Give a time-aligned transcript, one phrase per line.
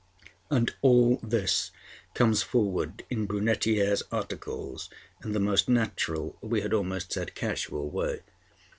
[0.49, 1.69] And all this
[2.15, 4.89] comes forward in Brunetière's articles
[5.23, 8.21] in the most natural, we had almost said casual way.